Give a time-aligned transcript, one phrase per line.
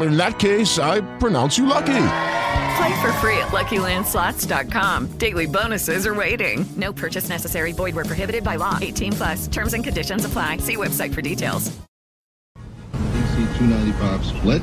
[0.00, 2.06] In that case, I pronounce you lucky.
[2.76, 5.18] Play for free at LuckyLandSlots.com.
[5.18, 6.64] Daily bonuses are waiting.
[6.76, 7.72] No purchase necessary.
[7.72, 8.78] Void where prohibited by law.
[8.80, 9.48] 18 plus.
[9.48, 10.58] Terms and conditions apply.
[10.58, 11.70] See website for details.
[12.94, 14.62] DC 295 split.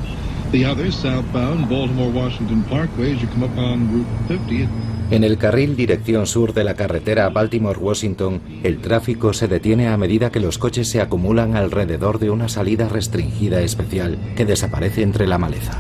[0.51, 4.67] The other southbound Baltimore-Washington Parkway as you come up on Route 50.
[5.09, 10.31] En el carril dirección sur de la carretera Baltimore-Washington, el tráfico se detiene a medida
[10.31, 15.37] que los coches se acumulan alrededor de una salida restringida especial que desaparece entre la
[15.37, 15.77] maleza.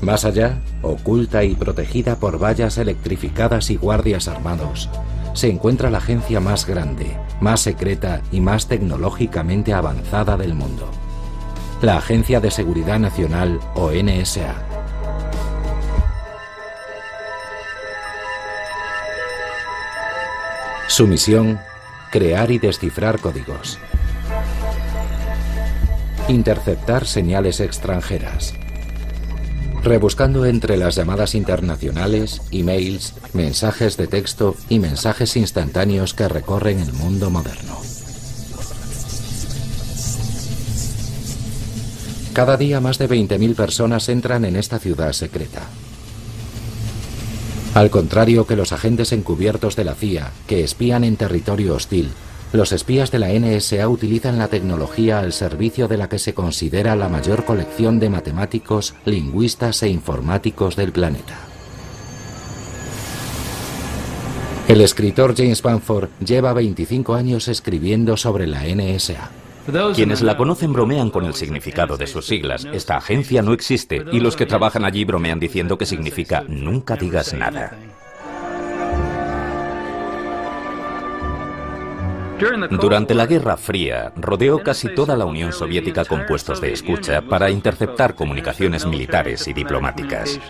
[0.00, 4.88] Más allá, oculta y protegida por vallas electrificadas y guardias armados,
[5.34, 10.90] se encuentra la agencia más grande, más secreta y más tecnológicamente avanzada del mundo
[11.82, 14.54] la Agencia de Seguridad Nacional o NSA.
[20.88, 21.58] Su misión,
[22.10, 23.78] crear y descifrar códigos.
[26.28, 28.54] Interceptar señales extranjeras.
[29.82, 36.92] Rebuscando entre las llamadas internacionales, emails, mensajes de texto y mensajes instantáneos que recorren el
[36.92, 37.80] mundo moderno.
[42.32, 45.62] Cada día más de 20.000 personas entran en esta ciudad secreta.
[47.74, 52.10] Al contrario que los agentes encubiertos de la CIA, que espían en territorio hostil,
[52.52, 56.96] los espías de la NSA utilizan la tecnología al servicio de la que se considera
[56.96, 61.38] la mayor colección de matemáticos, lingüistas e informáticos del planeta.
[64.66, 69.30] El escritor James Banford lleva 25 años escribiendo sobre la NSA.
[69.94, 72.66] Quienes la conocen bromean con el significado de sus siglas.
[72.72, 77.34] Esta agencia no existe y los que trabajan allí bromean diciendo que significa nunca digas
[77.34, 77.76] nada.
[82.70, 87.50] Durante la Guerra Fría, rodeó casi toda la Unión Soviética con puestos de escucha para
[87.50, 90.40] interceptar comunicaciones militares y diplomáticas.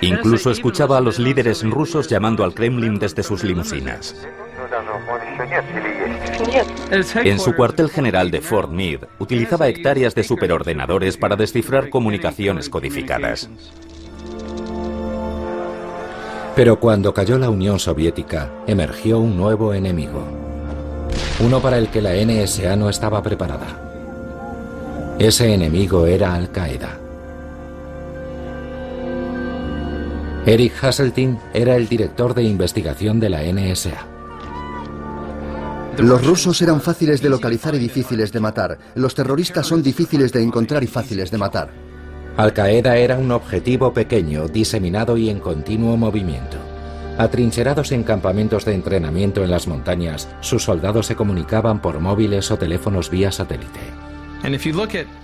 [0.00, 4.26] Incluso escuchaba a los líderes rusos llamando al Kremlin desde sus limusinas.
[7.24, 13.48] En su cuartel general de Fort Meade, utilizaba hectáreas de superordenadores para descifrar comunicaciones codificadas.
[16.56, 20.24] Pero cuando cayó la Unión Soviética, emergió un nuevo enemigo.
[21.40, 25.16] Uno para el que la NSA no estaba preparada.
[25.18, 26.50] Ese enemigo era Al
[30.46, 34.06] Eric Hasseltine era el director de investigación de la NSA.
[35.98, 38.78] Los rusos eran fáciles de localizar y difíciles de matar.
[38.94, 41.68] Los terroristas son difíciles de encontrar y fáciles de matar.
[42.38, 46.56] Al Qaeda era un objetivo pequeño, diseminado y en continuo movimiento.
[47.18, 52.56] Atrincherados en campamentos de entrenamiento en las montañas, sus soldados se comunicaban por móviles o
[52.56, 53.99] teléfonos vía satélite.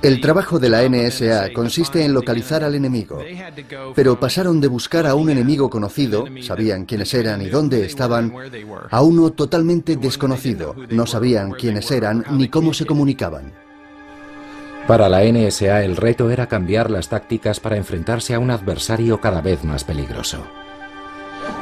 [0.02, 3.22] El trabajo de la NSA consiste en localizar al enemigo,
[3.94, 8.32] pero pasaron de buscar a un enemigo conocido, sabían quiénes eran y dónde estaban,
[8.90, 13.52] a uno totalmente desconocido, no sabían quiénes eran ni cómo se comunicaban.
[14.86, 19.40] Para la NSA el reto era cambiar las tácticas para enfrentarse a un adversario cada
[19.40, 20.44] vez más peligroso.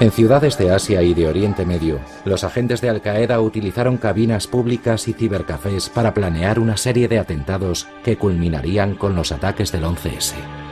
[0.00, 4.46] En ciudades de Asia y de Oriente Medio, los agentes de Al Qaeda utilizaron cabinas
[4.46, 9.84] públicas y cibercafés para planear una serie de atentados que culminarían con los ataques del
[9.84, 10.63] 11S.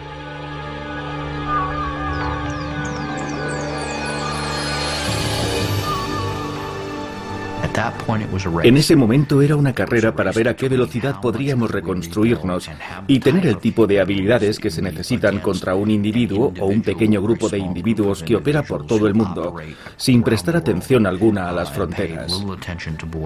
[8.64, 12.70] En ese momento era una carrera para ver a qué velocidad podríamos reconstruirnos
[13.06, 17.22] y tener el tipo de habilidades que se necesitan contra un individuo o un pequeño
[17.22, 19.56] grupo de individuos que opera por todo el mundo,
[19.96, 22.44] sin prestar atención alguna a las fronteras.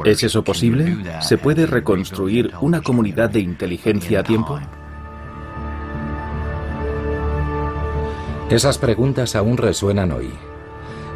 [0.05, 0.97] ¿Es eso posible?
[1.21, 4.61] ¿Se puede reconstruir una comunidad de inteligencia a tiempo?
[8.49, 10.31] Esas preguntas aún resuenan hoy.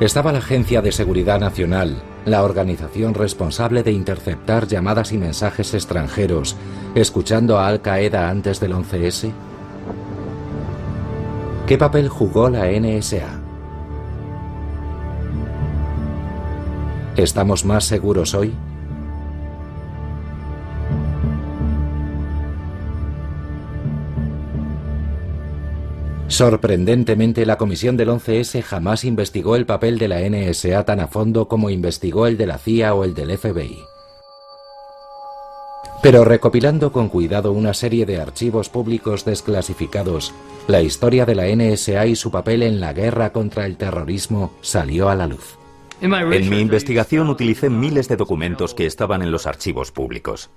[0.00, 6.56] Estaba la Agencia de Seguridad Nacional, la organización responsable de interceptar llamadas y mensajes extranjeros,
[6.94, 9.32] escuchando a Al Qaeda antes del 11S?
[11.66, 13.40] ¿Qué papel jugó la NSA?
[17.16, 18.54] ¿Estamos más seguros hoy?
[26.40, 31.48] Sorprendentemente, la comisión del 11S jamás investigó el papel de la NSA tan a fondo
[31.48, 33.76] como investigó el de la CIA o el del FBI.
[36.02, 40.32] Pero recopilando con cuidado una serie de archivos públicos desclasificados,
[40.66, 45.10] la historia de la NSA y su papel en la guerra contra el terrorismo salió
[45.10, 45.58] a la luz.
[46.00, 50.48] En mi investigación utilicé miles de documentos que estaban en los archivos públicos.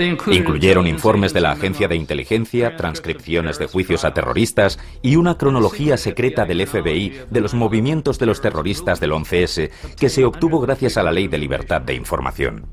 [0.00, 5.96] Incluyeron informes de la agencia de inteligencia, transcripciones de juicios a terroristas y una cronología
[5.96, 10.96] secreta del FBI de los movimientos de los terroristas del 11S que se obtuvo gracias
[10.96, 12.66] a la ley de libertad de información.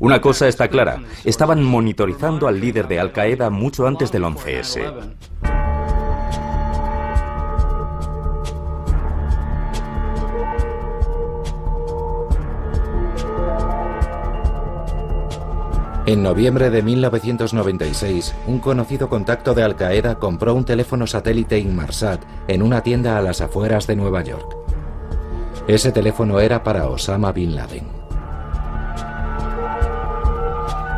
[0.00, 5.14] Una cosa está clara, estaban monitorizando al líder de Al Qaeda mucho antes del 11S.
[16.08, 22.22] En noviembre de 1996, un conocido contacto de Al Qaeda compró un teléfono satélite Inmarsat
[22.48, 24.56] en una tienda a las afueras de Nueva York.
[25.66, 27.86] Ese teléfono era para Osama Bin Laden.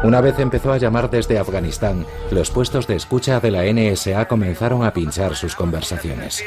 [0.05, 4.85] Una vez empezó a llamar desde Afganistán, los puestos de escucha de la NSA comenzaron
[4.85, 6.45] a pinchar sus conversaciones.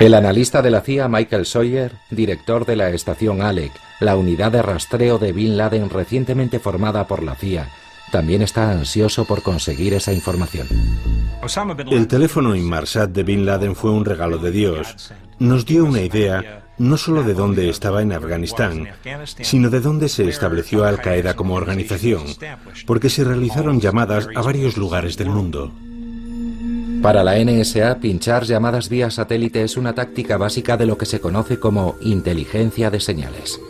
[0.00, 4.62] El analista de la CIA Michael Sawyer, director de la estación ALEC, la unidad de
[4.62, 7.68] rastreo de Bin Laden recientemente formada por la CIA,
[8.12, 10.68] también está ansioso por conseguir esa información.
[11.90, 15.12] El teléfono Inmarsat de Bin Laden fue un regalo de Dios.
[15.38, 18.88] Nos dio una idea no solo de dónde estaba en Afganistán,
[19.40, 22.24] sino de dónde se estableció Al Qaeda como organización,
[22.86, 25.72] porque se realizaron llamadas a varios lugares del mundo.
[27.02, 31.20] Para la NSA, pinchar llamadas vía satélite es una táctica básica de lo que se
[31.20, 33.60] conoce como inteligencia de señales.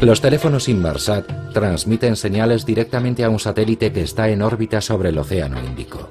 [0.00, 5.18] Los teléfonos Inmarsat transmiten señales directamente a un satélite que está en órbita sobre el
[5.18, 6.10] Océano Índico.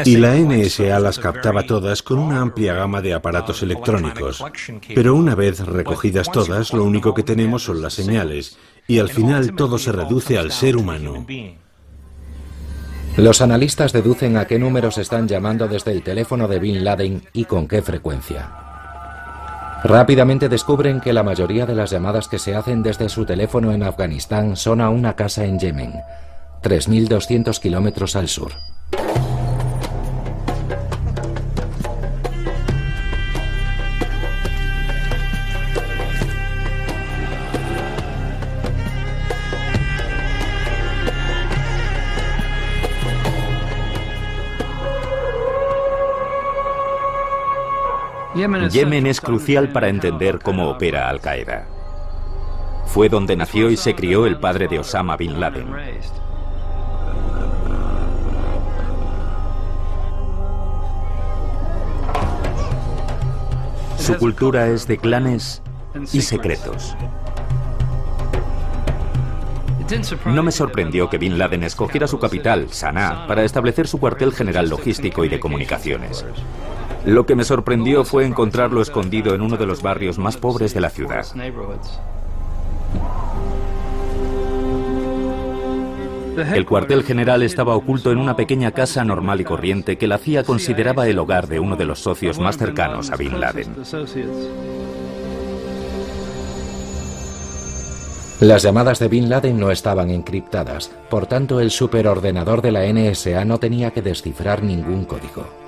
[0.06, 4.44] Y la NSA las captaba todas con una amplia gama de aparatos electrónicos.
[4.94, 8.58] Pero una vez recogidas todas, lo único que tenemos son las señales.
[8.88, 11.26] Y al final todo se reduce al ser humano.
[13.18, 17.46] Los analistas deducen a qué números están llamando desde el teléfono de Bin Laden y
[17.46, 18.67] con qué frecuencia.
[19.84, 23.84] Rápidamente descubren que la mayoría de las llamadas que se hacen desde su teléfono en
[23.84, 25.94] Afganistán son a una casa en Yemen,
[26.64, 28.52] 3.200 kilómetros al sur.
[48.70, 51.68] Yemen es crucial para entender cómo opera Al Qaeda.
[52.86, 55.68] Fue donde nació y se crió el padre de Osama Bin Laden.
[63.98, 65.62] Su cultura es de clanes
[66.14, 66.96] y secretos.
[70.26, 74.70] No me sorprendió que Bin Laden escogiera su capital, Sanaa, para establecer su cuartel general
[74.70, 76.26] logístico y de comunicaciones.
[77.08, 80.82] Lo que me sorprendió fue encontrarlo escondido en uno de los barrios más pobres de
[80.82, 81.26] la ciudad.
[86.54, 90.44] El cuartel general estaba oculto en una pequeña casa normal y corriente que la CIA
[90.44, 93.74] consideraba el hogar de uno de los socios más cercanos a Bin Laden.
[98.42, 103.46] Las llamadas de Bin Laden no estaban encriptadas, por tanto el superordenador de la NSA
[103.46, 105.67] no tenía que descifrar ningún código.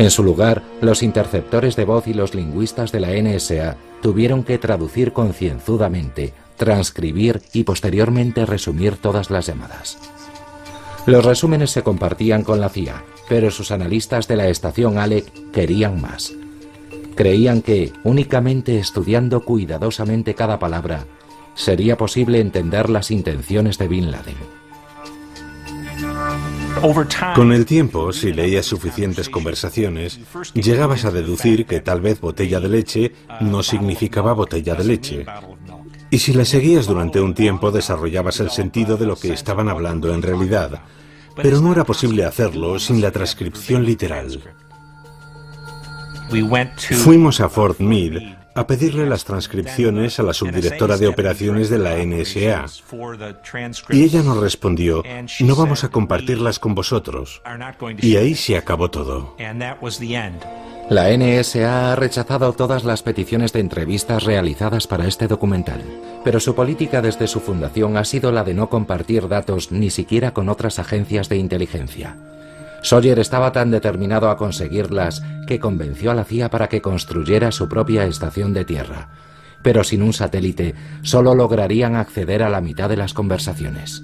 [0.00, 4.56] En su lugar, los interceptores de voz y los lingüistas de la NSA tuvieron que
[4.56, 9.98] traducir concienzudamente, transcribir y posteriormente resumir todas las llamadas.
[11.04, 16.00] Los resúmenes se compartían con la CIA, pero sus analistas de la estación ALEC querían
[16.00, 16.32] más.
[17.14, 21.04] Creían que, únicamente estudiando cuidadosamente cada palabra,
[21.54, 24.59] sería posible entender las intenciones de Bin Laden.
[27.34, 30.20] Con el tiempo, si leías suficientes conversaciones,
[30.54, 35.26] llegabas a deducir que tal vez botella de leche no significaba botella de leche.
[36.10, 40.12] Y si la seguías durante un tiempo, desarrollabas el sentido de lo que estaban hablando
[40.12, 40.82] en realidad.
[41.36, 44.40] Pero no era posible hacerlo sin la transcripción literal.
[47.04, 51.96] Fuimos a Fort Meade a pedirle las transcripciones a la subdirectora de operaciones de la
[51.96, 52.66] NSA.
[53.90, 55.02] Y ella nos respondió,
[55.40, 57.42] no vamos a compartirlas con vosotros.
[58.00, 59.36] Y ahí se acabó todo.
[60.90, 65.84] La NSA ha rechazado todas las peticiones de entrevistas realizadas para este documental,
[66.24, 70.32] pero su política desde su fundación ha sido la de no compartir datos ni siquiera
[70.32, 72.16] con otras agencias de inteligencia.
[72.82, 77.68] Sawyer estaba tan determinado a conseguirlas que convenció a la CIA para que construyera su
[77.68, 79.08] propia estación de tierra.
[79.62, 84.02] Pero sin un satélite, solo lograrían acceder a la mitad de las conversaciones.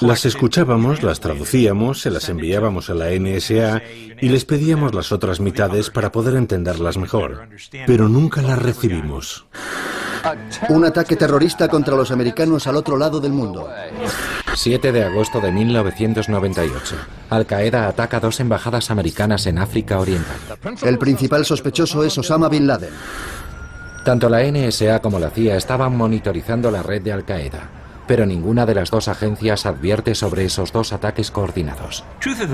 [0.00, 3.80] Las escuchábamos, las traducíamos, se las enviábamos a la NSA
[4.20, 7.48] y les pedíamos las otras mitades para poder entenderlas mejor.
[7.86, 9.46] Pero nunca las recibimos.
[10.68, 13.68] Un ataque terrorista contra los americanos al otro lado del mundo.
[14.54, 16.96] 7 de agosto de 1998.
[17.30, 20.36] Al Qaeda ataca dos embajadas americanas en África Oriental.
[20.82, 22.90] El principal sospechoso es Osama Bin Laden.
[24.04, 28.66] Tanto la NSA como la CIA estaban monitorizando la red de Al Qaeda pero ninguna
[28.66, 32.04] de las dos agencias advierte sobre esos dos ataques coordinados.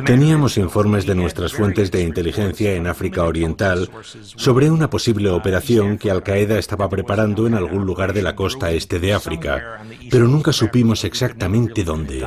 [0.05, 3.91] Teníamos informes de nuestras fuentes de inteligencia en África Oriental
[4.37, 8.71] sobre una posible operación que Al Qaeda estaba preparando en algún lugar de la costa
[8.71, 12.27] este de África, pero nunca supimos exactamente dónde.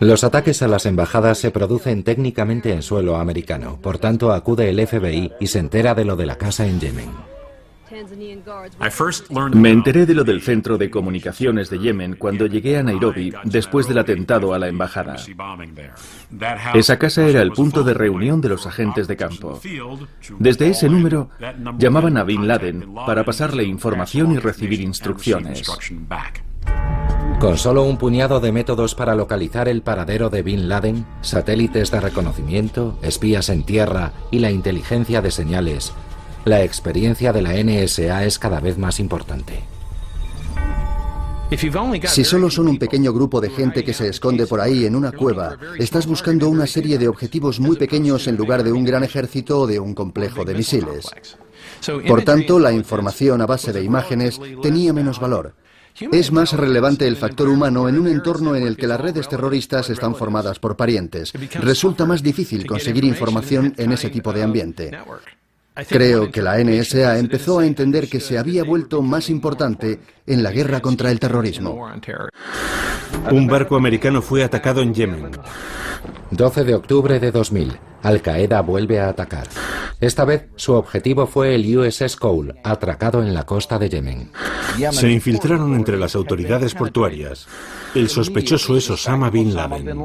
[0.00, 4.84] Los ataques a las embajadas se producen técnicamente en suelo americano, por tanto acude el
[4.86, 7.33] FBI y se entera de lo de la casa en Yemen.
[9.52, 13.86] Me enteré de lo del centro de comunicaciones de Yemen cuando llegué a Nairobi después
[13.88, 15.16] del atentado a la embajada.
[16.74, 19.60] Esa casa era el punto de reunión de los agentes de campo.
[20.38, 21.30] Desde ese número
[21.78, 25.62] llamaban a Bin Laden para pasarle información y recibir instrucciones.
[27.40, 32.00] Con solo un puñado de métodos para localizar el paradero de Bin Laden, satélites de
[32.00, 35.92] reconocimiento, espías en tierra y la inteligencia de señales,
[36.44, 39.64] la experiencia de la NSA es cada vez más importante.
[42.06, 45.12] Si solo son un pequeño grupo de gente que se esconde por ahí en una
[45.12, 49.60] cueva, estás buscando una serie de objetivos muy pequeños en lugar de un gran ejército
[49.60, 51.06] o de un complejo de misiles.
[52.08, 55.54] Por tanto, la información a base de imágenes tenía menos valor.
[56.10, 59.90] Es más relevante el factor humano en un entorno en el que las redes terroristas
[59.90, 61.32] están formadas por parientes.
[61.60, 64.90] Resulta más difícil conseguir información en ese tipo de ambiente.
[65.88, 70.52] Creo que la NSA empezó a entender que se había vuelto más importante en la
[70.52, 71.90] guerra contra el terrorismo.
[73.32, 75.32] Un barco americano fue atacado en Yemen.
[76.30, 77.76] 12 de octubre de 2000.
[78.02, 79.48] Al Qaeda vuelve a atacar.
[80.00, 84.30] Esta vez su objetivo fue el USS Cole, atracado en la costa de Yemen.
[84.92, 87.48] Se infiltraron entre las autoridades portuarias.
[87.94, 90.04] El sospechoso es Osama Bin Laden.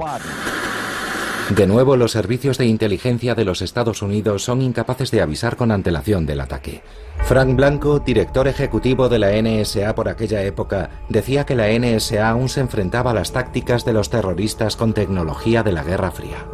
[1.49, 5.71] De nuevo, los servicios de inteligencia de los Estados Unidos son incapaces de avisar con
[5.71, 6.83] antelación del ataque.
[7.23, 12.49] Frank Blanco, director ejecutivo de la NSA por aquella época, decía que la NSA aún
[12.49, 16.45] se enfrentaba a las tácticas de los terroristas con tecnología de la Guerra Fría.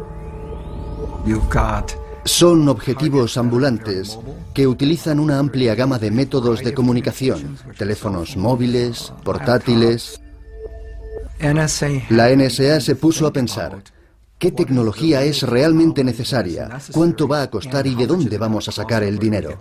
[2.24, 4.18] Son objetivos ambulantes
[4.54, 10.20] que utilizan una amplia gama de métodos de comunicación, teléfonos móviles, portátiles.
[12.08, 13.82] La NSA se puso a pensar,
[14.38, 16.68] ¿Qué tecnología es realmente necesaria?
[16.92, 19.58] ¿Cuánto va a costar y de dónde vamos a sacar el dinero?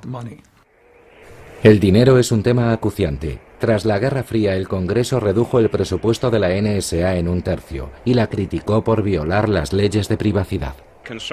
[1.63, 3.39] El dinero es un tema acuciante.
[3.57, 7.89] Tras la Guerra Fría, el Congreso redujo el presupuesto de la NSA en un tercio
[8.03, 10.75] y la criticó por violar las leyes de privacidad.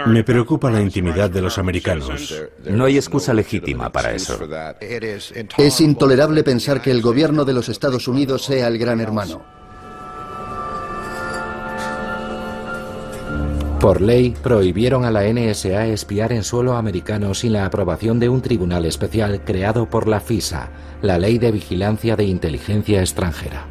[0.07, 2.43] Me preocupa la intimidad de los americanos.
[2.71, 4.39] No hay excusa legítima para eso.
[5.59, 9.62] Es intolerable pensar que el gobierno de los Estados Unidos sea el gran hermano.
[13.83, 18.41] Por ley, prohibieron a la NSA espiar en suelo americano sin la aprobación de un
[18.41, 20.71] tribunal especial creado por la FISA,
[21.03, 23.67] la Ley de Vigilancia de Inteligencia Extranjera.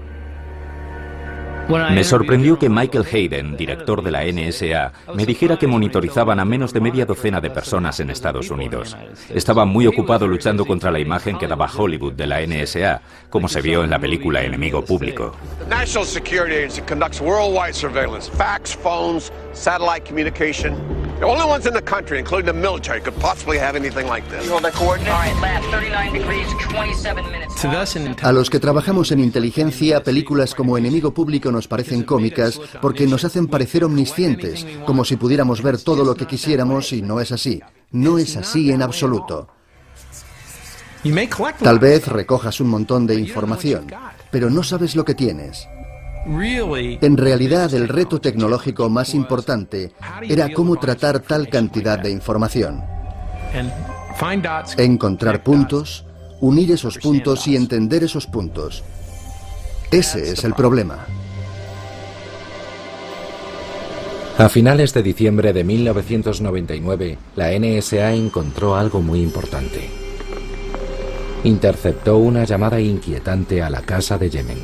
[1.70, 6.74] Me sorprendió que Michael Hayden, director de la NSA, me dijera que monitorizaban a menos
[6.74, 8.98] de media docena de personas en Estados Unidos.
[9.34, 13.62] Estaba muy ocupado luchando contra la imagen que daba Hollywood de la NSA, como se
[13.62, 15.38] vio en la película Enemigo Público.
[15.72, 20.76] National Security Agency conducts worldwide surveillance, fax, phones, satellite communication.
[21.22, 24.44] The only ones in the country, including the military, could possibly have anything like this.
[28.22, 33.24] A los que trabajamos en inteligencia, películas como Enemigo Público nos parecen cómicas porque nos
[33.24, 37.62] hacen parecer omniscientes, como si pudiéramos ver todo lo que quisiéramos y no es así.
[37.92, 39.48] No es así en absoluto.
[41.64, 43.88] Tal vez recojas un montón de información,
[44.30, 45.68] pero no sabes lo que tienes.
[46.26, 52.84] En realidad, el reto tecnológico más importante era cómo tratar tal cantidad de información.
[54.78, 56.06] Encontrar puntos,
[56.40, 58.84] unir esos puntos y entender esos puntos.
[59.92, 61.00] Ese es el problema.
[64.38, 70.01] A finales de diciembre de 1999, la NSA encontró algo muy importante.
[71.44, 74.60] Interceptó una llamada inquietante a la casa de Yemen.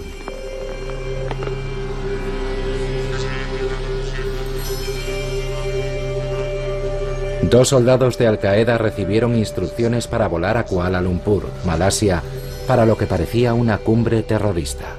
[7.49, 12.21] Dos soldados de Al Qaeda recibieron instrucciones para volar a Kuala Lumpur, Malasia,
[12.67, 14.97] para lo que parecía una cumbre terrorista.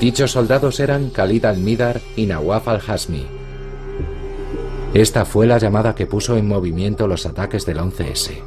[0.00, 3.39] Dichos soldados eran Khalid al-Midar y Nawaf al-Hasmi.
[4.94, 8.42] Esta fue la llamada que puso en movimiento los ataques del 11S.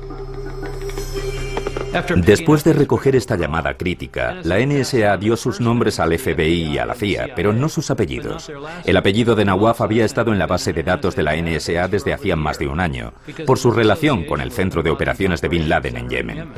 [2.25, 6.85] Después de recoger esta llamada crítica, la NSA dio sus nombres al FBI y a
[6.85, 8.51] la CIA, pero no sus apellidos.
[8.83, 12.11] El apellido de Nawaf había estado en la base de datos de la NSA desde
[12.11, 13.13] hacía más de un año,
[13.45, 16.49] por su relación con el centro de operaciones de Bin Laden en Yemen.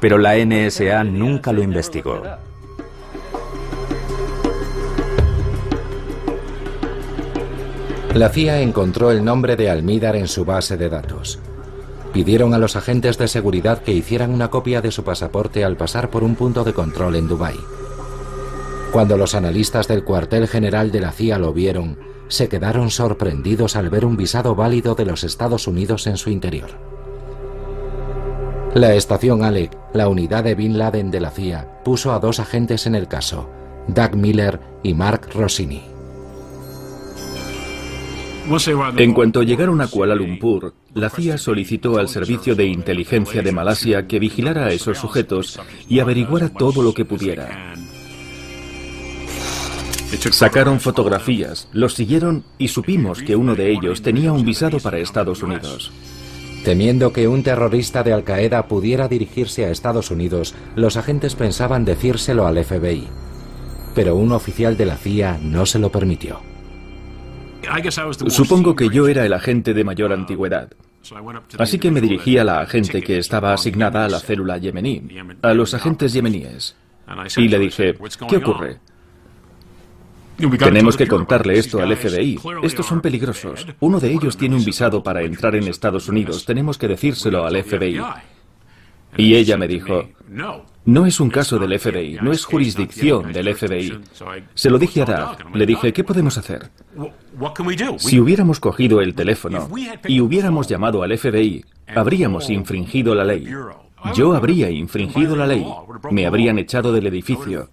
[0.00, 2.22] Pero la NSA nunca lo investigó.
[8.14, 11.38] La CIA encontró el nombre de Almidar en su base de datos.
[12.12, 16.10] Pidieron a los agentes de seguridad que hicieran una copia de su pasaporte al pasar
[16.10, 17.60] por un punto de control en Dubái.
[18.92, 23.90] Cuando los analistas del cuartel general de la CIA lo vieron, se quedaron sorprendidos al
[23.90, 26.70] ver un visado válido de los Estados Unidos en su interior.
[28.74, 32.86] La estación Alec, la unidad de Bin Laden de la CIA, puso a dos agentes
[32.86, 33.48] en el caso,
[33.86, 35.89] Doug Miller y Mark Rossini.
[38.96, 44.08] En cuanto llegaron a Kuala Lumpur, la CIA solicitó al Servicio de Inteligencia de Malasia
[44.08, 47.74] que vigilara a esos sujetos y averiguara todo lo que pudiera.
[50.32, 55.44] Sacaron fotografías, los siguieron y supimos que uno de ellos tenía un visado para Estados
[55.44, 55.92] Unidos.
[56.64, 61.84] Temiendo que un terrorista de Al Qaeda pudiera dirigirse a Estados Unidos, los agentes pensaban
[61.84, 63.06] decírselo al FBI.
[63.94, 66.49] Pero un oficial de la CIA no se lo permitió.
[68.28, 70.70] Supongo que yo era el agente de mayor antigüedad.
[71.58, 75.08] Así que me dirigí a la agente que estaba asignada a la célula yemení,
[75.42, 76.76] a los agentes yemeníes,
[77.36, 77.94] y le dije,
[78.28, 78.78] ¿qué ocurre?
[80.58, 82.38] Tenemos que contarle esto al FBI.
[82.62, 83.66] Estos son peligrosos.
[83.80, 86.44] Uno de ellos tiene un visado para entrar en Estados Unidos.
[86.44, 88.00] Tenemos que decírselo al FBI.
[89.16, 90.08] Y ella me dijo,
[90.84, 94.00] no es un caso del FBI, no es jurisdicción del FBI.
[94.54, 95.54] Se lo dije a Doug.
[95.54, 96.70] Le dije, ¿qué podemos hacer?
[97.98, 99.68] Si hubiéramos cogido el teléfono
[100.06, 101.64] y hubiéramos llamado al FBI,
[101.94, 103.46] habríamos infringido la ley.
[104.14, 105.66] Yo habría infringido la ley.
[106.10, 107.68] Me habrían echado del edificio.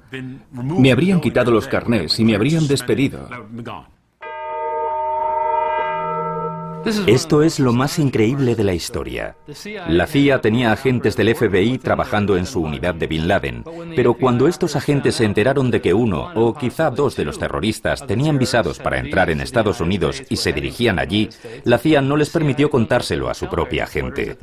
[0.52, 3.30] Me habrían quitado los carnés y me habrían despedido.
[7.06, 9.36] Esto es lo más increíble de la historia.
[9.90, 13.64] La CIA tenía agentes del FBI trabajando en su unidad de Bin Laden,
[13.96, 18.08] pero cuando estos agentes se enteraron de que uno o quizá dos de los terroristas
[18.08, 21.30] tenían visados para entrar en Estados Unidos y se dirigían allí,
[21.66, 24.38] la CIA no les permitió contárselo a su propia gente.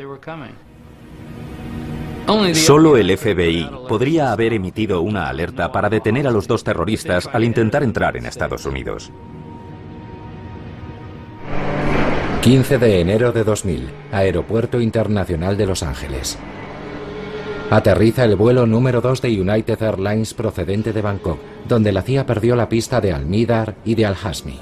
[2.54, 7.44] Solo el FBI podría haber emitido una alerta para detener a los dos terroristas al
[7.44, 9.11] intentar entrar en Estados Unidos.
[12.44, 16.37] 15 de enero de 2000, Aeropuerto Internacional de Los Ángeles.
[17.70, 22.54] Aterriza el vuelo número 2 de United Airlines procedente de Bangkok, donde la CIA perdió
[22.54, 24.61] la pista de Almidar y de Al-Hasmi.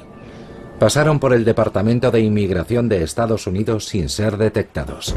[0.79, 5.17] Pasaron por el Departamento de Inmigración de Estados Unidos sin ser detectados.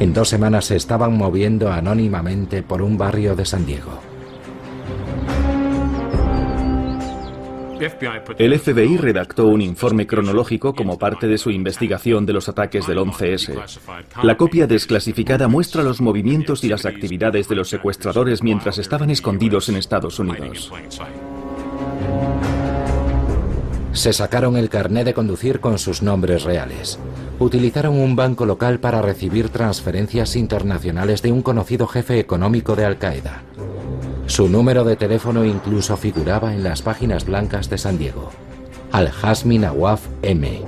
[0.00, 4.11] En dos semanas se estaban moviendo anónimamente por un barrio de San Diego.
[8.38, 12.98] El FBI redactó un informe cronológico como parte de su investigación de los ataques del
[12.98, 13.80] 11S.
[14.22, 19.68] La copia desclasificada muestra los movimientos y las actividades de los secuestradores mientras estaban escondidos
[19.68, 20.70] en Estados Unidos.
[23.92, 26.98] Se sacaron el carné de conducir con sus nombres reales.
[27.38, 33.42] Utilizaron un banco local para recibir transferencias internacionales de un conocido jefe económico de Al-Qaeda.
[34.32, 38.30] Su número de teléfono incluso figuraba en las páginas blancas de San Diego.
[38.90, 40.62] Al-Hasmi Nawaf M.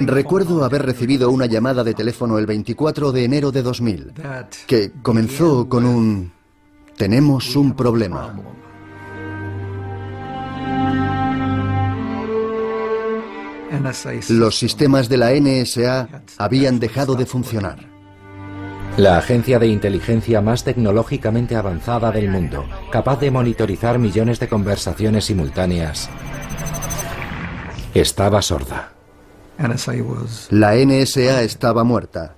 [0.00, 4.12] Recuerdo haber recibido una llamada de teléfono el 24 de enero de 2000,
[4.66, 6.32] que comenzó con un...
[6.96, 8.34] Tenemos un problema.
[14.30, 16.08] Los sistemas de la NSA
[16.38, 17.87] habían dejado de funcionar.
[18.98, 25.26] La agencia de inteligencia más tecnológicamente avanzada del mundo, capaz de monitorizar millones de conversaciones
[25.26, 26.10] simultáneas,
[27.94, 28.90] estaba sorda.
[30.50, 32.34] La NSA estaba muerta.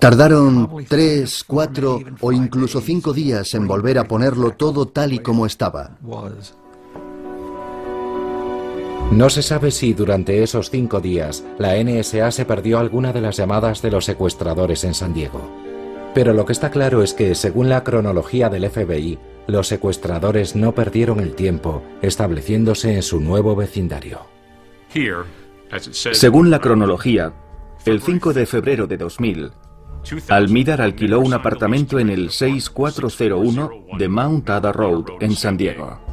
[0.00, 5.46] Tardaron tres, cuatro o incluso cinco días en volver a ponerlo todo tal y como
[5.46, 5.92] estaba.
[9.12, 13.36] No se sabe si durante esos cinco días la NSA se perdió alguna de las
[13.36, 15.40] llamadas de los secuestradores en San Diego.
[16.14, 20.74] Pero lo que está claro es que, según la cronología del FBI, los secuestradores no
[20.74, 24.26] perdieron el tiempo estableciéndose en su nuevo vecindario.
[25.90, 27.32] Según la cronología,
[27.84, 29.52] el 5 de febrero de 2000,
[30.28, 36.03] Almidar alquiló un apartamento en el 6401 de Mount Ada Road en San Diego.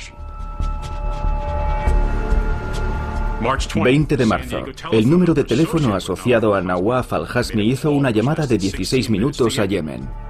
[3.76, 8.58] 20 de marzo, el número de teléfono asociado a Nawaf al-Hasmi hizo una llamada de
[8.58, 10.27] 16 minutos a Yemen.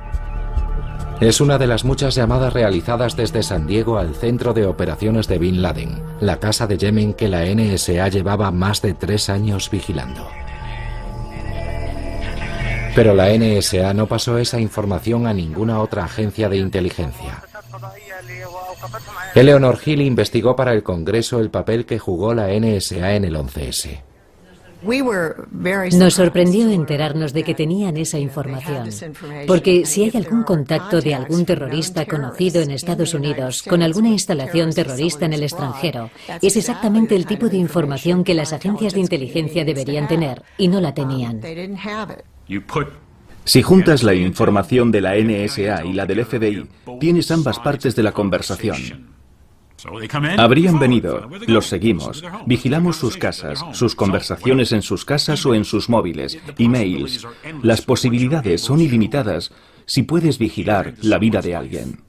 [1.19, 5.39] Es una de las muchas llamadas realizadas desde San Diego al centro de operaciones de
[5.39, 10.27] Bin Laden, la casa de Yemen que la NSA llevaba más de tres años vigilando.
[12.93, 17.43] Pero la NSA no pasó esa información a ninguna otra agencia de inteligencia.
[19.33, 24.06] Eleanor Hill investigó para el Congreso el papel que jugó la NSA en el 11S.
[25.93, 28.89] Nos sorprendió enterarnos de que tenían esa información,
[29.47, 34.71] porque si hay algún contacto de algún terrorista conocido en Estados Unidos con alguna instalación
[34.71, 36.11] terrorista en el extranjero,
[36.41, 40.79] es exactamente el tipo de información que las agencias de inteligencia deberían tener, y no
[40.79, 41.41] la tenían.
[43.43, 46.67] Si juntas la información de la NSA y la del FBI,
[46.99, 49.16] tienes ambas partes de la conversación.
[50.37, 55.89] Habrían venido, los seguimos, vigilamos sus casas, sus conversaciones en sus casas o en sus
[55.89, 57.27] móviles, emails.
[57.61, 59.51] Las posibilidades son ilimitadas
[59.85, 62.06] si puedes vigilar la vida de alguien.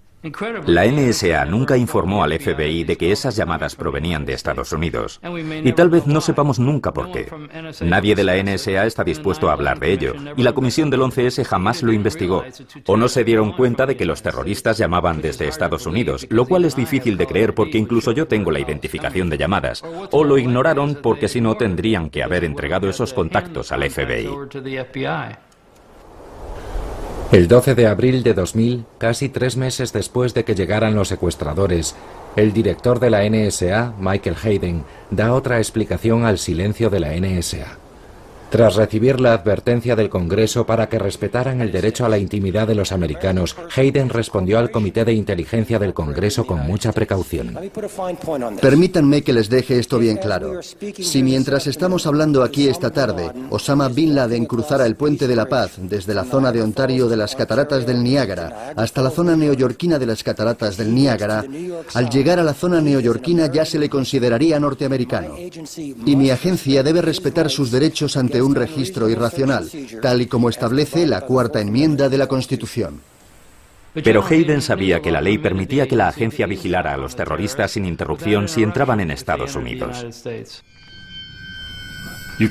[0.67, 5.21] La NSA nunca informó al FBI de que esas llamadas provenían de Estados Unidos.
[5.63, 7.29] Y tal vez no sepamos nunca por qué.
[7.83, 11.45] Nadie de la NSA está dispuesto a hablar de ello, y la comisión del 11S
[11.45, 12.45] jamás lo investigó.
[12.87, 16.65] O no se dieron cuenta de que los terroristas llamaban desde Estados Unidos, lo cual
[16.65, 19.85] es difícil de creer porque incluso yo tengo la identificación de llamadas.
[20.11, 24.29] O lo ignoraron porque si no tendrían que haber entregado esos contactos al FBI.
[27.31, 31.95] El 12 de abril de 2000, casi tres meses después de que llegaran los secuestradores,
[32.37, 37.77] el director de la NSA, Michael Hayden, da otra explicación al silencio de la NSA.
[38.51, 42.75] Tras recibir la advertencia del Congreso para que respetaran el derecho a la intimidad de
[42.75, 47.59] los americanos, Hayden respondió al Comité de Inteligencia del Congreso con mucha precaución.
[48.61, 50.61] Permítanme que les deje esto bien claro.
[50.63, 55.47] Si mientras estamos hablando aquí esta tarde, Osama Bin Laden cruzara el puente de la
[55.47, 59.99] paz desde la zona de Ontario de las cataratas del Niágara hasta la zona neoyorquina
[59.99, 61.45] de las cataratas del Niágara,
[61.95, 65.37] al llegar a la zona neoyorquina ya se le consideraría norteamericano.
[66.07, 69.69] Y mi agencia debe respetar sus derechos ante un registro irracional,
[70.03, 73.01] tal y como establece la cuarta enmienda de la Constitución.
[73.95, 77.85] Pero Hayden sabía que la ley permitía que la agencia vigilara a los terroristas sin
[77.85, 80.07] interrupción si entraban en Estados Unidos.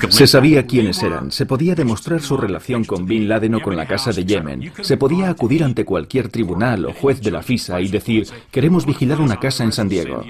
[0.10, 3.86] Se sabía quiénes eran, se podía demostrar su relación con Bin Laden o con la
[3.88, 7.88] Casa de Yemen, se podía acudir ante cualquier tribunal o juez de la FISA y
[7.88, 10.26] decir, queremos vigilar una casa en San Diego.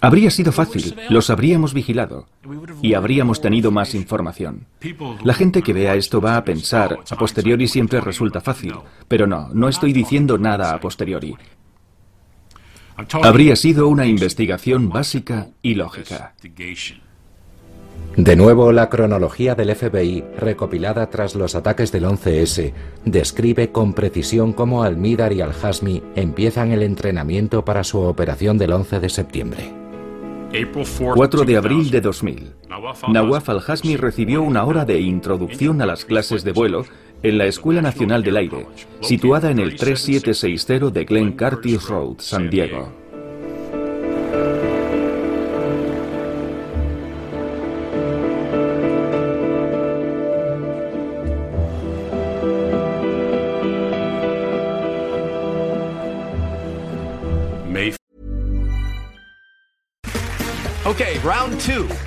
[0.00, 2.26] Habría sido fácil, los habríamos vigilado
[2.82, 4.66] y habríamos tenido más información.
[5.22, 8.74] La gente que vea esto va a pensar, a posteriori siempre resulta fácil,
[9.08, 11.36] pero no, no estoy diciendo nada a posteriori.
[13.22, 16.34] Habría sido una investigación básica y lógica.
[18.16, 22.72] De nuevo, la cronología del FBI, recopilada tras los ataques del 11S,
[23.04, 29.00] describe con precisión cómo Almidar y Al-Hasmi empiezan el entrenamiento para su operación del 11
[29.00, 29.72] de septiembre.
[31.14, 32.52] 4 de abril de 2000.
[33.08, 36.84] Nawaf Al-Hasmi recibió una hora de introducción a las clases de vuelo
[37.24, 38.66] en la Escuela Nacional del Aire,
[39.00, 43.03] situada en el 3760 de Glen Curtis Road, San Diego.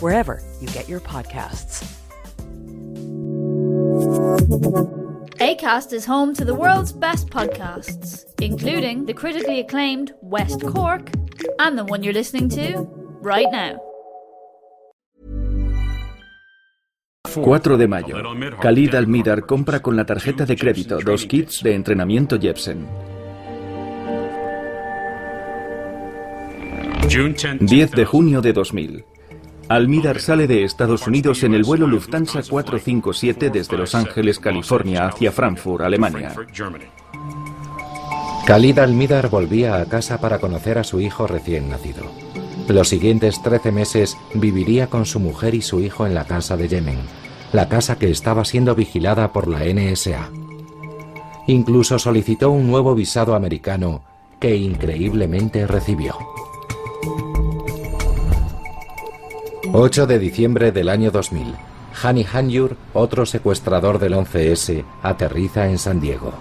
[0.00, 1.84] wherever you get your podcasts.
[5.40, 11.10] ACAST is home to the world's best podcasts, including the critically acclaimed West Cork
[11.58, 12.86] and the one you're listening to
[13.20, 13.80] right now.
[17.26, 18.22] 4 de mayo.
[18.60, 22.86] Khalid Almidar compra con la tarjeta de crédito dos kits de entrenamiento Jepsen.
[27.60, 29.04] 10 de junio de 2000.
[29.68, 35.32] Almidar sale de Estados Unidos en el vuelo Lufthansa 457 desde Los Ángeles, California, hacia
[35.32, 36.34] Frankfurt, Alemania.
[38.46, 42.04] Khalid Almidar volvía a casa para conocer a su hijo recién nacido.
[42.68, 46.68] Los siguientes 13 meses viviría con su mujer y su hijo en la casa de
[46.68, 46.98] Yemen,
[47.52, 50.30] la casa que estaba siendo vigilada por la NSA.
[51.46, 54.02] Incluso solicitó un nuevo visado americano
[54.40, 56.16] que increíblemente recibió.
[59.76, 61.52] 8 de diciembre del año 2000.
[62.00, 66.32] Hani Hanyur, otro secuestrador del 11S, aterriza en San Diego.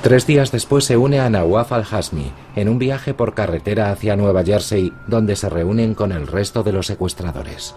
[0.00, 4.44] Tres días después se une a Nawaf al-Hasmi en un viaje por carretera hacia Nueva
[4.44, 7.74] Jersey, donde se reúnen con el resto de los secuestradores.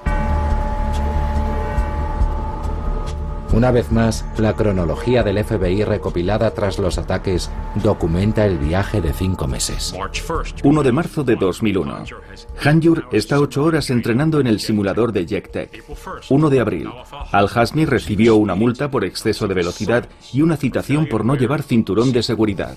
[3.53, 7.51] Una vez más, la cronología del FBI recopilada tras los ataques
[7.83, 9.93] documenta el viaje de cinco meses.
[10.63, 12.03] 1 de marzo de 2001.
[12.63, 15.83] Hanjur está ocho horas entrenando en el simulador de JetTech.
[16.29, 16.89] 1 de abril.
[17.31, 22.11] Al-Hasmi recibió una multa por exceso de velocidad y una citación por no llevar cinturón
[22.11, 22.75] de seguridad.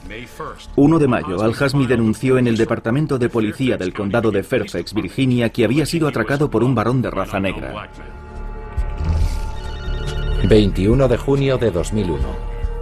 [0.76, 1.40] 1 de mayo.
[1.40, 6.06] Al-Hasmi denunció en el Departamento de Policía del Condado de Fairfax, Virginia, que había sido
[6.06, 7.88] atracado por un varón de raza negra.
[10.44, 12.18] 21 de junio de 2001.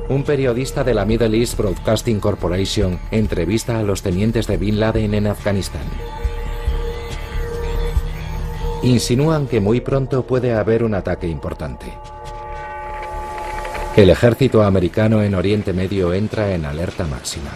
[0.09, 5.15] Un periodista de la Middle East Broadcasting Corporation entrevista a los tenientes de Bin Laden
[5.15, 5.87] en Afganistán.
[8.83, 11.87] Insinúan que muy pronto puede haber un ataque importante.
[13.97, 17.53] El ejército americano en Oriente Medio entra en alerta máxima.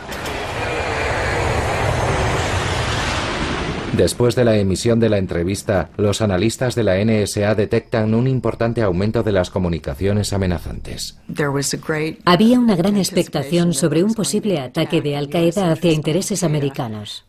[3.97, 8.83] Después de la emisión de la entrevista, los analistas de la NSA detectan un importante
[8.83, 11.19] aumento de las comunicaciones amenazantes.
[12.25, 17.25] Había una gran expectación sobre un posible ataque de Al Qaeda hacia intereses americanos.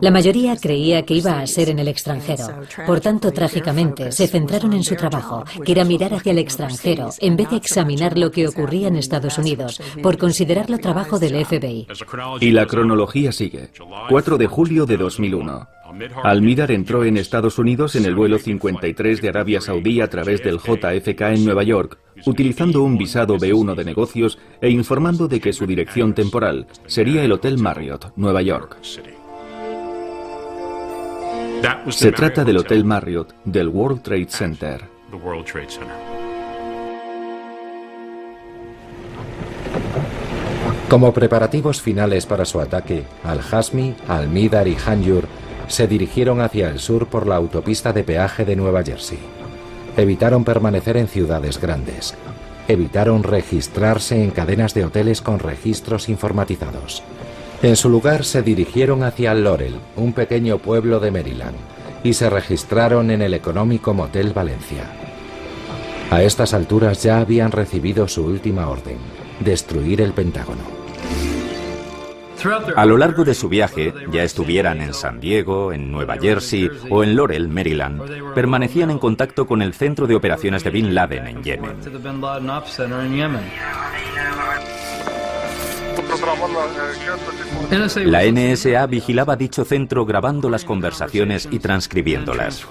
[0.00, 2.46] La mayoría creía que iba a ser en el extranjero.
[2.86, 7.36] Por tanto, trágicamente, se centraron en su trabajo, que era mirar hacia el extranjero, en
[7.36, 11.86] vez de examinar lo que ocurría en Estados Unidos, por considerarlo trabajo del FBI.
[12.40, 13.70] Y la cronología sigue.
[14.08, 15.77] 4 de julio de 2001.
[16.22, 20.58] Almidar entró en Estados Unidos en el vuelo 53 de Arabia Saudí a través del
[20.58, 25.66] JFK en Nueva York, utilizando un visado B1 de negocios e informando de que su
[25.66, 28.76] dirección temporal sería el Hotel Marriott, Nueva York.
[31.90, 34.84] Se trata del Hotel Marriott del World Trade Center.
[40.88, 45.26] Como preparativos finales para su ataque, Al-Hasmi, Almidar y Hanjur
[45.68, 49.18] se dirigieron hacia el sur por la autopista de peaje de Nueva Jersey.
[49.96, 52.14] Evitaron permanecer en ciudades grandes.
[52.66, 57.02] Evitaron registrarse en cadenas de hoteles con registros informatizados.
[57.62, 61.56] En su lugar se dirigieron hacia Laurel, un pequeño pueblo de Maryland,
[62.04, 64.84] y se registraron en el económico Motel Valencia.
[66.10, 68.96] A estas alturas ya habían recibido su última orden,
[69.40, 70.77] destruir el Pentágono.
[72.76, 77.02] A lo largo de su viaje, ya estuvieran en San Diego, en Nueva Jersey o
[77.02, 81.42] en Laurel, Maryland, permanecían en contacto con el centro de operaciones de Bin Laden en
[81.42, 81.76] Yemen.
[88.04, 92.66] La NSA vigilaba dicho centro grabando las conversaciones y transcribiéndolas.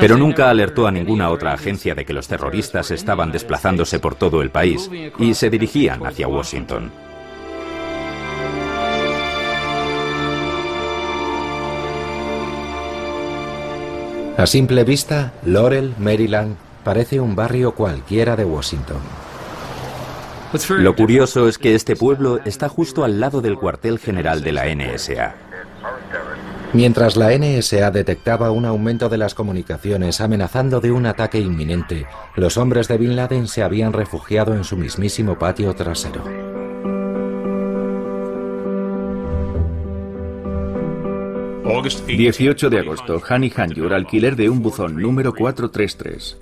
[0.00, 4.40] Pero nunca alertó a ninguna otra agencia de que los terroristas estaban desplazándose por todo
[4.42, 7.05] el país y se dirigían hacia Washington.
[14.36, 18.98] A simple vista, Laurel, Maryland, parece un barrio cualquiera de Washington.
[20.78, 24.66] Lo curioso es que este pueblo está justo al lado del cuartel general de la
[24.66, 25.34] NSA.
[26.74, 32.58] Mientras la NSA detectaba un aumento de las comunicaciones amenazando de un ataque inminente, los
[32.58, 36.55] hombres de Bin Laden se habían refugiado en su mismísimo patio trasero.
[41.66, 46.38] 18 de agosto, Hani Hanjur, alquiler de un buzón número 433.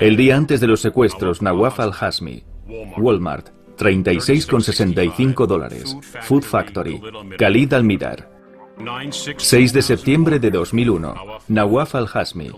[0.00, 2.44] El día antes de los secuestros, Nawaf al-Hasmi,
[2.96, 5.96] Walmart, 36,65 dólares.
[6.22, 7.00] Food Factory,
[7.36, 8.30] Khalid al-Midar.
[9.36, 11.14] 6 de septiembre de 2001,
[11.48, 12.50] Nawaf al-Hasmi,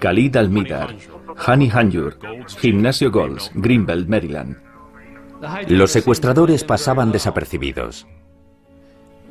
[0.00, 0.96] Khalid al-Midar,
[1.36, 2.18] Hani Hanjur,
[2.60, 4.56] Gimnasio Golds, Greenbelt, Maryland.
[5.68, 8.06] Los secuestradores pasaban desapercibidos.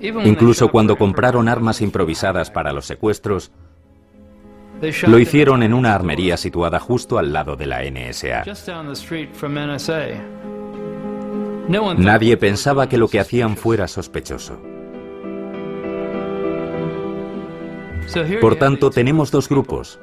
[0.02, 3.52] Incluso cuando compraron armas improvisadas para los secuestros,
[5.08, 8.44] lo hicieron en una armería situada justo al lado de la NSA.
[11.98, 14.60] Nadie pensaba que lo que hacían fuera sospechoso.
[18.39, 20.00] Por tanto, tenemos dos grupos.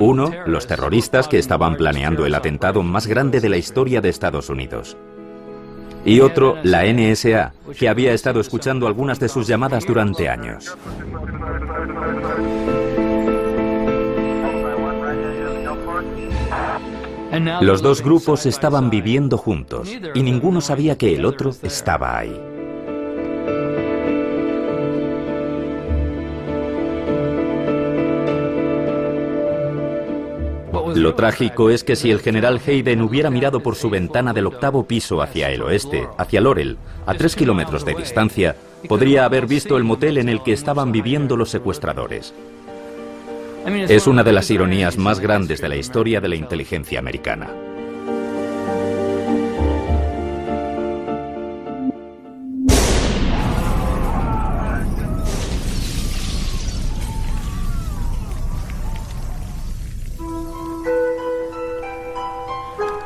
[0.00, 4.50] Uno, los terroristas que estaban planeando el atentado más grande de la historia de Estados
[4.50, 4.96] Unidos.
[6.04, 10.76] Y otro la NSA, que había estado escuchando algunas de sus llamadas durante años.
[17.60, 22.51] Los dos grupos estaban viviendo juntos y ninguno sabía que el otro estaba ahí.
[30.94, 34.86] Lo trágico es que si el general Hayden hubiera mirado por su ventana del octavo
[34.86, 38.56] piso hacia el oeste, hacia Laurel, a tres kilómetros de distancia,
[38.88, 42.34] podría haber visto el motel en el que estaban viviendo los secuestradores.
[43.66, 47.48] Es una de las ironías más grandes de la historia de la inteligencia americana.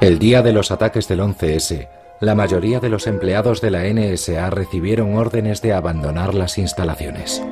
[0.06, 1.88] El día de los ataques del 11S,
[2.20, 7.42] la mayoría de los empleados de la NSA recibieron órdenes de abandonar las instalaciones.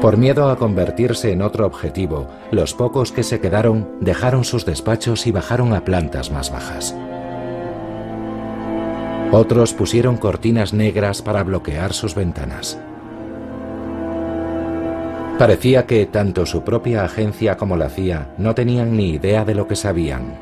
[0.00, 5.26] Por miedo a convertirse en otro objetivo, los pocos que se quedaron dejaron sus despachos
[5.26, 6.96] y bajaron a plantas más bajas.
[9.32, 12.78] Otros pusieron cortinas negras para bloquear sus ventanas.
[15.40, 19.66] Parecía que tanto su propia agencia como la CIA no tenían ni idea de lo
[19.66, 20.38] que sabían,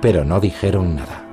[0.00, 1.26] pero no dijeron nada.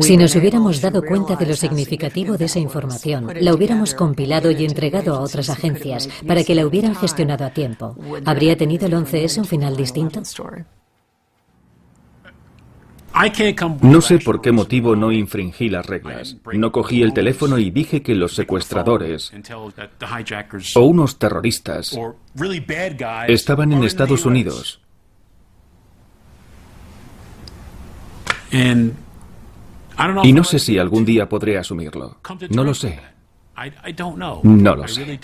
[0.00, 4.66] Si nos hubiéramos dado cuenta de lo significativo de esa información, la hubiéramos compilado y
[4.66, 7.96] entregado a otras agencias para que la hubieran gestionado a tiempo.
[8.26, 10.20] ¿Habría tenido el 11S un final distinto?
[13.82, 16.36] No sé por qué motivo no infringí las reglas.
[16.54, 19.32] No cogí el teléfono y dije que los secuestradores
[20.74, 21.98] o unos terroristas
[23.28, 24.80] estaban en Estados Unidos.
[30.24, 32.18] Y no sé si algún día podré asumirlo.
[32.50, 32.98] No lo sé.
[34.42, 35.18] No lo sé.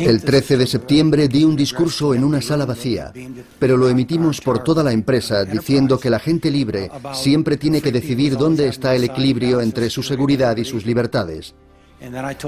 [0.00, 3.12] El 13 de septiembre di un discurso en una sala vacía,
[3.58, 7.90] pero lo emitimos por toda la empresa diciendo que la gente libre siempre tiene que
[7.90, 11.54] decidir dónde está el equilibrio entre su seguridad y sus libertades.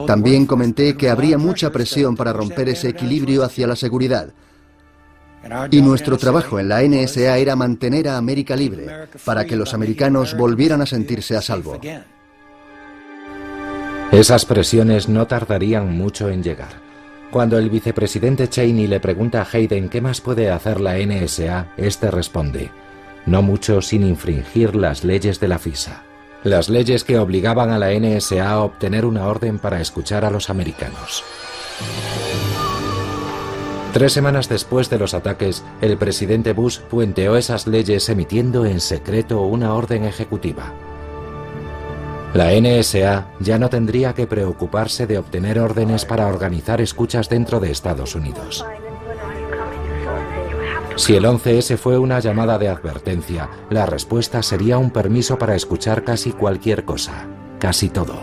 [0.07, 4.32] También comenté que habría mucha presión para romper ese equilibrio hacia la seguridad.
[5.70, 8.86] Y nuestro trabajo en la NSA era mantener a América libre,
[9.24, 11.78] para que los americanos volvieran a sentirse a salvo.
[14.11, 16.84] Esas presiones no tardarían mucho en llegar.
[17.30, 22.10] Cuando el vicepresidente Cheney le pregunta a Hayden qué más puede hacer la NSA, este
[22.10, 22.70] responde,
[23.26, 26.04] no mucho sin infringir las leyes de la FISA
[26.44, 30.50] las leyes que obligaban a la NSA a obtener una orden para escuchar a los
[30.50, 31.24] americanos.
[33.94, 39.40] Tres semanas después de los ataques, el presidente Bush puenteó esas leyes emitiendo en secreto
[39.42, 40.72] una orden ejecutiva.
[42.35, 47.70] La NSA ya no tendría que preocuparse de obtener órdenes para organizar escuchas dentro de
[47.70, 48.66] Estados Unidos.
[50.97, 56.03] Si el 11S fue una llamada de advertencia, la respuesta sería un permiso para escuchar
[56.03, 57.26] casi cualquier cosa,
[57.61, 58.16] casi todo.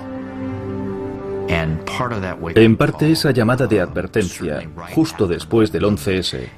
[1.48, 4.62] En parte esa llamada de advertencia,
[4.94, 6.50] justo después del 11S,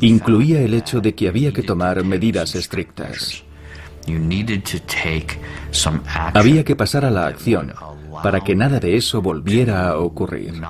[0.00, 3.44] incluía el hecho de que había que tomar medidas estrictas.
[6.34, 7.72] Había que pasar a la acción
[8.22, 10.60] para que nada de eso volviera a ocurrir.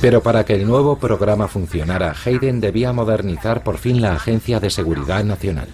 [0.00, 4.68] Pero para que el nuevo programa funcionara, Hayden debía modernizar por fin la Agencia de
[4.68, 5.68] Seguridad Nacional.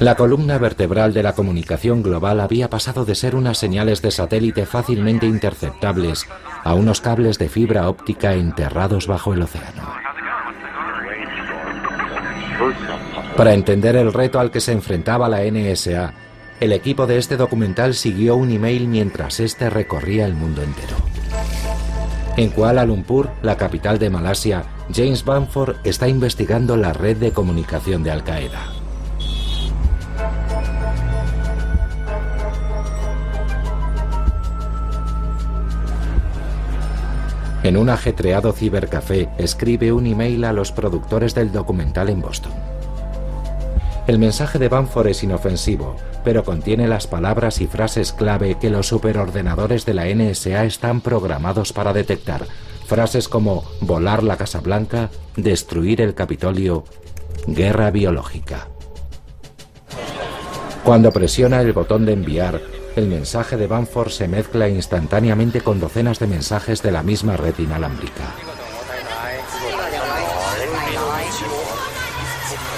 [0.00, 4.64] La columna vertebral de la comunicación global había pasado de ser unas señales de satélite
[4.64, 6.26] fácilmente interceptables
[6.64, 9.92] a unos cables de fibra óptica enterrados bajo el océano.
[13.36, 16.14] Para entender el reto al que se enfrentaba la NSA,
[16.60, 20.96] el equipo de este documental siguió un email mientras este recorría el mundo entero.
[22.38, 28.02] En Kuala Lumpur, la capital de Malasia, James Banford está investigando la red de comunicación
[28.02, 28.79] de Al Qaeda.
[37.62, 42.52] En un ajetreado cibercafé escribe un email a los productores del documental en Boston.
[44.06, 45.94] El mensaje de Banford es inofensivo,
[46.24, 51.72] pero contiene las palabras y frases clave que los superordenadores de la NSA están programados
[51.72, 52.46] para detectar.
[52.86, 56.84] Frases como volar la Casa Blanca, destruir el Capitolio,
[57.46, 58.68] guerra biológica.
[60.82, 62.60] Cuando presiona el botón de enviar,
[62.96, 67.54] el mensaje de Banford se mezcla instantáneamente con docenas de mensajes de la misma red
[67.58, 68.34] inalámbrica.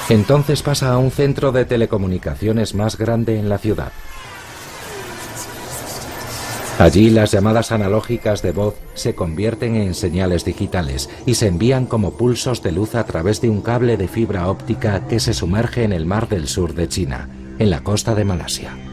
[0.09, 3.93] Entonces pasa a un centro de telecomunicaciones más grande en la ciudad.
[6.79, 12.15] Allí las llamadas analógicas de voz se convierten en señales digitales y se envían como
[12.15, 15.93] pulsos de luz a través de un cable de fibra óptica que se sumerge en
[15.93, 18.92] el mar del sur de China, en la costa de Malasia.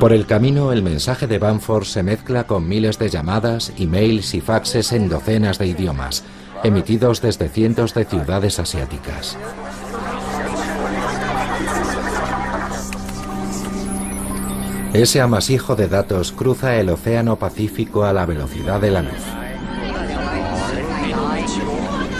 [0.00, 4.40] Por el camino, el mensaje de Banford se mezcla con miles de llamadas, emails y
[4.40, 6.22] faxes en docenas de idiomas,
[6.62, 9.36] emitidos desde cientos de ciudades asiáticas.
[14.92, 19.47] Ese amasijo de datos cruza el Océano Pacífico a la velocidad de la luz.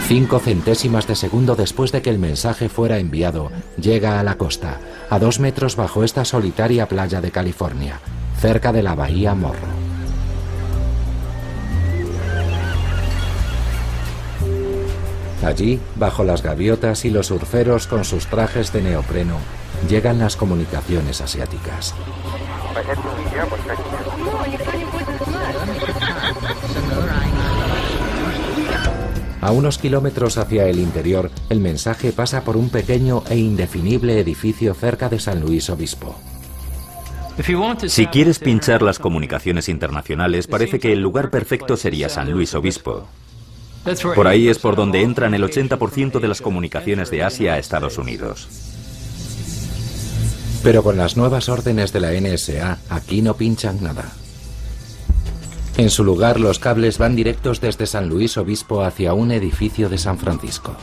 [0.09, 4.79] Cinco centésimas de segundo después de que el mensaje fuera enviado, llega a la costa,
[5.07, 7.99] a dos metros bajo esta solitaria playa de California,
[8.39, 9.67] cerca de la bahía Morro.
[15.45, 19.35] Allí, bajo las gaviotas y los surferos con sus trajes de neopreno,
[19.87, 21.93] llegan las comunicaciones asiáticas.
[29.41, 34.73] A unos kilómetros hacia el interior, el mensaje pasa por un pequeño e indefinible edificio
[34.73, 36.15] cerca de San Luis Obispo.
[37.87, 43.07] Si quieres pinchar las comunicaciones internacionales, parece que el lugar perfecto sería San Luis Obispo.
[44.13, 47.97] Por ahí es por donde entran el 80% de las comunicaciones de Asia a Estados
[47.97, 48.49] Unidos.
[50.63, 54.11] Pero con las nuevas órdenes de la NSA, aquí no pinchan nada.
[55.79, 59.97] En su lugar, los cables van directos desde San Luis Obispo hacia un edificio de
[59.97, 60.75] San Francisco.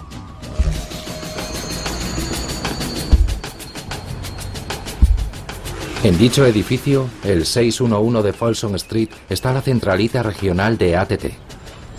[6.02, 11.26] En dicho edificio, el 611 de Folsom Street, está la centralita regional de ATT.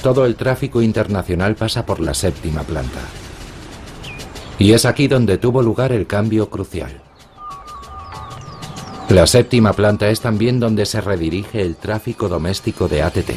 [0.02, 3.02] Todo el tráfico internacional pasa por la séptima planta.
[4.58, 7.07] Y es aquí donde tuvo lugar el cambio crucial.
[9.10, 13.32] La séptima planta es también donde se redirige el tráfico doméstico de ATT.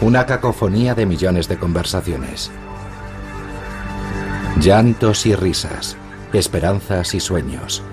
[0.00, 2.50] Una cacofonía de millones de conversaciones.
[4.60, 5.96] Llantos y risas,
[6.32, 7.84] esperanzas y sueños.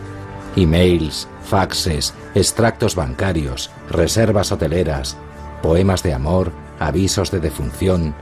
[0.55, 5.17] Emails, faxes, extractos bancarios, reservas hoteleras,
[5.61, 8.15] poemas de amor, avisos de defunción.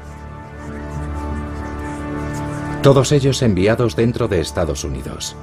[2.81, 5.37] Todos ellos enviados dentro de Estados Unidos.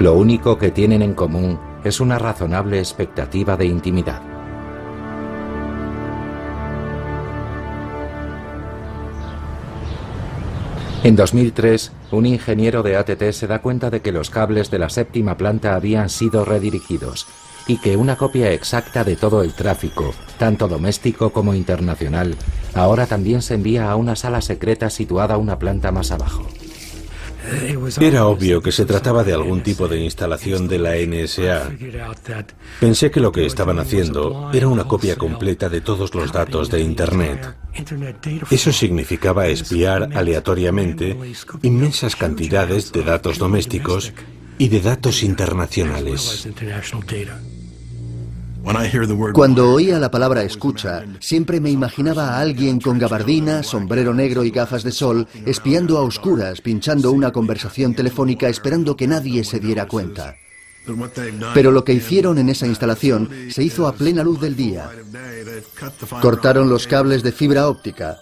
[0.00, 4.22] Lo único que tienen en común es una razonable expectativa de intimidad.
[11.04, 14.88] En 2003, un ingeniero de ATT se da cuenta de que los cables de la
[14.88, 17.26] séptima planta habían sido redirigidos
[17.66, 22.36] y que una copia exacta de todo el tráfico, tanto doméstico como internacional,
[22.74, 26.46] ahora también se envía a una sala secreta situada una planta más abajo.
[28.00, 31.70] Era obvio que se trataba de algún tipo de instalación de la NSA.
[32.80, 36.80] Pensé que lo que estaban haciendo era una copia completa de todos los datos de
[36.80, 37.56] Internet.
[38.50, 41.16] Eso significaba espiar aleatoriamente
[41.62, 44.12] inmensas cantidades de datos domésticos
[44.58, 46.48] y de datos internacionales.
[49.32, 54.50] Cuando oía la palabra escucha, siempre me imaginaba a alguien con gabardina, sombrero negro y
[54.50, 59.86] gafas de sol, espiando a oscuras, pinchando una conversación telefónica esperando que nadie se diera
[59.86, 60.36] cuenta.
[61.54, 64.90] Pero lo que hicieron en esa instalación se hizo a plena luz del día.
[66.20, 68.18] Cortaron los cables de fibra óptica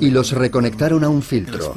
[0.00, 1.74] y los reconectaron a un filtro.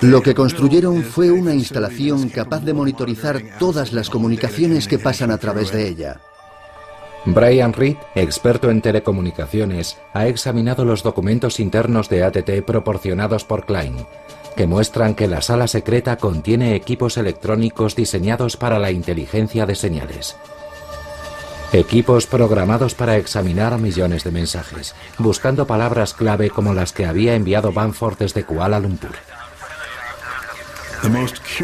[0.00, 5.38] Lo que construyeron fue una instalación capaz de monitorizar todas las comunicaciones que pasan a
[5.38, 6.20] través de ella.
[7.26, 14.06] Brian Reed, experto en telecomunicaciones, ha examinado los documentos internos de ATT proporcionados por Klein,
[14.56, 20.36] que muestran que la sala secreta contiene equipos electrónicos diseñados para la inteligencia de señales.
[21.72, 27.72] Equipos programados para examinar millones de mensajes, buscando palabras clave como las que había enviado
[27.72, 29.16] Banford desde Kuala Lumpur.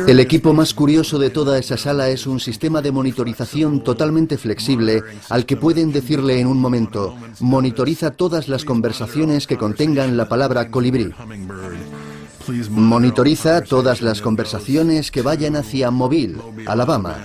[0.06, 5.02] El equipo más curioso de toda esa sala es un sistema de monitorización totalmente flexible
[5.28, 10.70] al que pueden decirle en un momento, monitoriza todas las conversaciones que contengan la palabra
[10.70, 11.12] colibrí.
[12.70, 17.16] Monitoriza todas las conversaciones que vayan hacia Mobile, Alabama.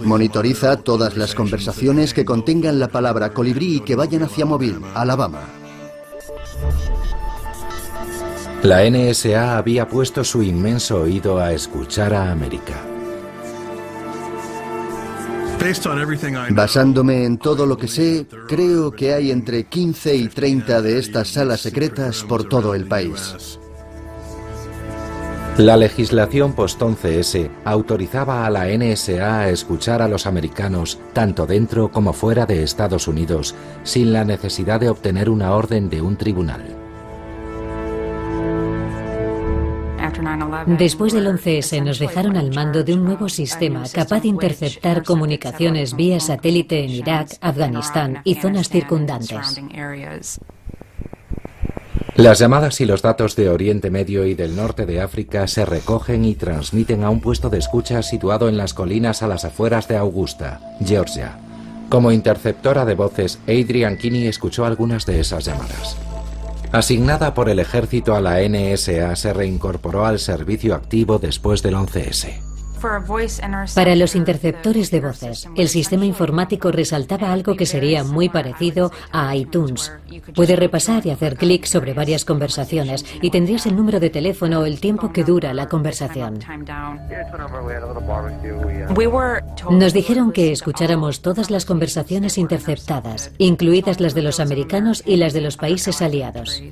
[0.00, 5.65] Monitoriza todas las conversaciones que contengan la palabra colibrí y que vayan hacia Mobile, Alabama.
[8.62, 12.74] La NSA había puesto su inmenso oído a escuchar a América.
[16.50, 21.28] Basándome en todo lo que sé, creo que hay entre 15 y 30 de estas
[21.28, 23.58] salas secretas por todo el país.
[25.58, 32.12] La legislación post-11S autorizaba a la NSA a escuchar a los americanos tanto dentro como
[32.12, 36.75] fuera de Estados Unidos sin la necesidad de obtener una orden de un tribunal.
[40.66, 45.94] Después del 11S nos dejaron al mando de un nuevo sistema capaz de interceptar comunicaciones
[45.94, 49.60] vía satélite en Irak, Afganistán y zonas circundantes.
[52.16, 56.24] Las llamadas y los datos de Oriente Medio y del norte de África se recogen
[56.24, 59.98] y transmiten a un puesto de escucha situado en las colinas a las afueras de
[59.98, 61.38] Augusta, Georgia.
[61.90, 65.98] Como interceptora de voces, Adrian Kinney escuchó algunas de esas llamadas.
[66.72, 72.45] Asignada por el ejército a la NSA, se reincorporó al servicio activo después del 11S.
[73.74, 79.34] Para los interceptores de voces, el sistema informático resaltaba algo que sería muy parecido a
[79.34, 79.92] iTunes.
[80.34, 84.66] Puede repasar y hacer clic sobre varias conversaciones y tendrías el número de teléfono o
[84.66, 86.38] el tiempo que dura la conversación.
[89.70, 95.32] Nos dijeron que escucháramos todas las conversaciones interceptadas, incluidas las de los americanos y las
[95.32, 96.62] de los países aliados.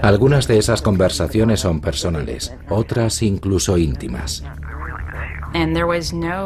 [0.00, 4.42] Algunas de esas conversaciones son personales, otras incluso íntimas.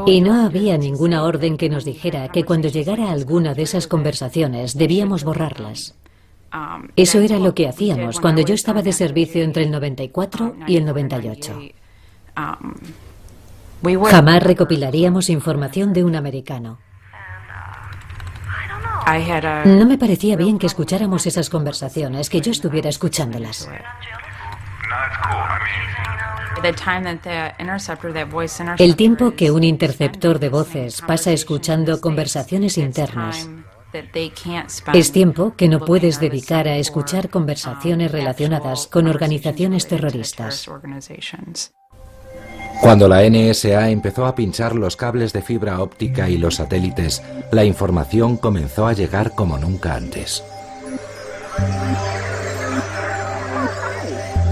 [0.07, 4.77] Y no había ninguna orden que nos dijera que cuando llegara alguna de esas conversaciones
[4.77, 5.95] debíamos borrarlas.
[6.53, 10.77] Um, Eso era lo que hacíamos cuando yo estaba de servicio entre el 94 y
[10.77, 11.59] el 98.
[12.37, 12.75] Um,
[14.05, 16.79] Jamás recopilaríamos información de un americano.
[19.65, 23.69] No me parecía bien que escucháramos esas conversaciones, que yo estuviera escuchándolas.
[28.78, 33.49] El tiempo que un interceptor de voces pasa escuchando conversaciones internas
[34.93, 40.68] es tiempo que no puedes dedicar a escuchar conversaciones relacionadas con organizaciones terroristas.
[42.80, 47.64] Cuando la NSA empezó a pinchar los cables de fibra óptica y los satélites, la
[47.64, 50.45] información comenzó a llegar como nunca antes.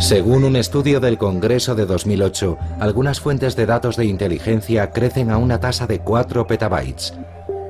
[0.01, 5.39] Según un estudio del Congreso de 2008, algunas fuentes de datos de inteligencia crecen a
[5.39, 7.15] una tasa de 4 petabytes.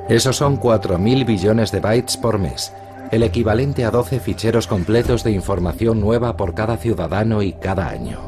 [0.08, 2.72] Esos son 4.000 billones de bytes por mes,
[3.10, 8.20] el equivalente a 12 ficheros completos de información nueva por cada ciudadano y cada año.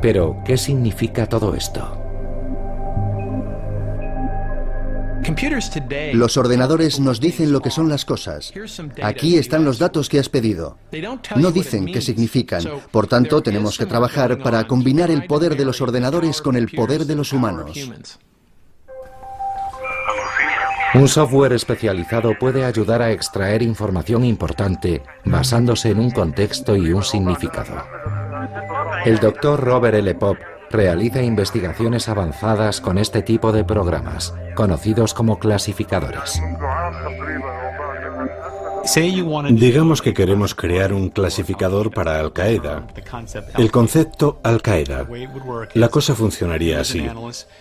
[0.00, 2.01] Pero, ¿qué significa todo esto?
[6.12, 8.52] Los ordenadores nos dicen lo que son las cosas.
[9.02, 10.78] Aquí están los datos que has pedido.
[11.36, 12.64] No dicen qué significan.
[12.90, 17.04] Por tanto, tenemos que trabajar para combinar el poder de los ordenadores con el poder
[17.06, 17.78] de los humanos.
[20.94, 27.02] Un software especializado puede ayudar a extraer información importante basándose en un contexto y un
[27.02, 27.82] significado.
[29.06, 30.14] El doctor Robert L.
[30.16, 30.36] Pop
[30.72, 36.40] realiza investigaciones avanzadas con este tipo de programas, conocidos como clasificadores.
[39.50, 42.86] Digamos que queremos crear un clasificador para Al Qaeda.
[43.56, 45.06] El concepto Al Qaeda.
[45.74, 47.06] La cosa funcionaría así.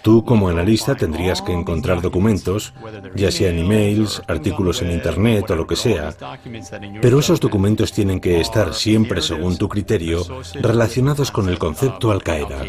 [0.02, 2.74] Tú como analista tendrías que encontrar documentos,
[3.16, 6.14] ya sean emails, artículos en Internet o lo que sea,
[7.02, 12.24] pero esos documentos tienen que estar siempre, según tu criterio, relacionados con el concepto Al
[12.24, 12.66] Qaeda.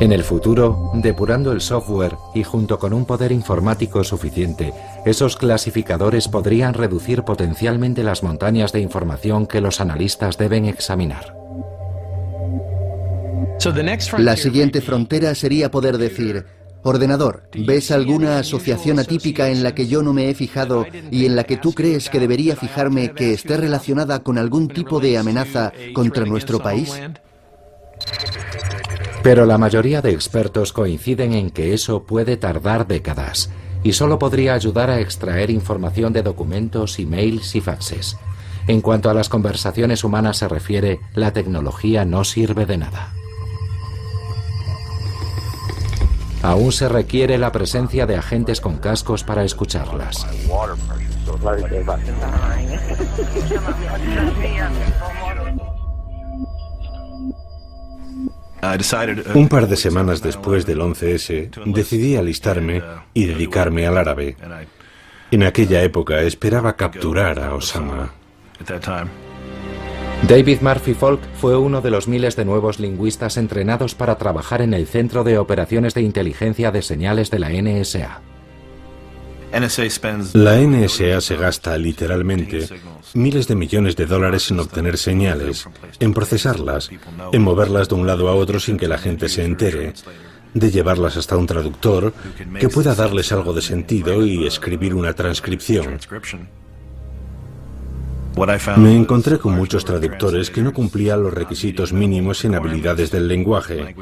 [0.00, 4.72] En el futuro, depurando el software y junto con un poder informático suficiente,
[5.04, 11.34] esos clasificadores podrían reducir potencialmente las montañas de información que los analistas deben examinar.
[14.18, 16.46] La siguiente frontera sería poder decir,
[16.84, 21.34] ordenador, ¿ves alguna asociación atípica en la que yo no me he fijado y en
[21.34, 25.72] la que tú crees que debería fijarme que esté relacionada con algún tipo de amenaza
[25.92, 26.92] contra nuestro país?
[29.28, 33.50] Pero la mayoría de expertos coinciden en que eso puede tardar décadas
[33.82, 38.16] y solo podría ayudar a extraer información de documentos, emails y faxes.
[38.68, 43.12] En cuanto a las conversaciones humanas se refiere, la tecnología no sirve de nada.
[46.42, 50.26] Aún se requiere la presencia de agentes con cascos para escucharlas.
[59.34, 62.82] Un par de semanas después del 11S, decidí alistarme
[63.14, 64.36] y dedicarme al árabe.
[65.30, 68.12] En aquella época esperaba capturar a Osama.
[70.26, 74.74] David Murphy Folk fue uno de los miles de nuevos lingüistas entrenados para trabajar en
[74.74, 78.20] el Centro de Operaciones de Inteligencia de Señales de la NSA.
[80.34, 82.68] La NSA se gasta literalmente
[83.14, 85.66] miles de millones de dólares en obtener señales,
[86.00, 86.90] en procesarlas,
[87.32, 89.94] en moverlas de un lado a otro sin que la gente se entere,
[90.54, 92.12] de llevarlas hasta un traductor
[92.58, 95.98] que pueda darles algo de sentido y escribir una transcripción.
[98.76, 103.96] Me encontré con muchos traductores que no cumplían los requisitos mínimos en habilidades del lenguaje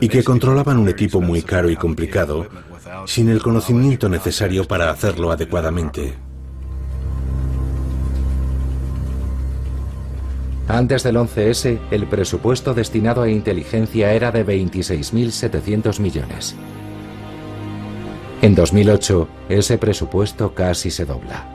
[0.00, 2.46] y que controlaban un equipo muy caro y complicado
[3.06, 6.14] sin el conocimiento necesario para hacerlo adecuadamente.
[10.68, 16.54] Antes del 11S, el presupuesto destinado a inteligencia era de 26.700 millones.
[18.42, 21.46] En 2008, ese presupuesto casi se dobla.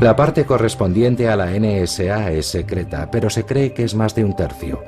[0.00, 4.24] La parte correspondiente a la NSA es secreta, pero se cree que es más de
[4.24, 4.80] un tercio.